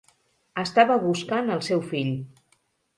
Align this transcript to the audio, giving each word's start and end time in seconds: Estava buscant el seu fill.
Estava 0.61 0.97
buscant 1.05 1.55
el 1.59 1.65
seu 1.71 1.87
fill. 1.95 2.13